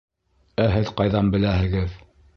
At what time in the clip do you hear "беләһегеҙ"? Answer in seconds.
1.37-1.97